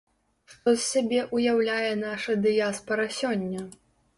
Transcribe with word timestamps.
Што 0.53 0.73
з 0.77 0.79
сябе 0.93 1.19
ўяўляе 1.39 1.91
наша 2.07 2.37
дыяспара 2.47 3.07
сёння? 3.21 3.61